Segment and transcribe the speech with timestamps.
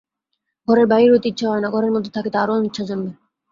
[0.67, 3.11] ঘরের বাহির হইতে ইচ্ছা হয় না, ঘরের মধ্যে থাকিতে আরো অনিচ্ছা জন্মে।